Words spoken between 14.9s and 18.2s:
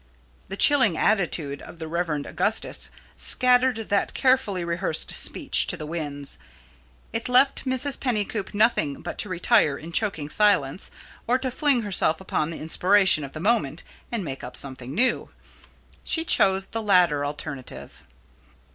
new. She choose the latter alternative.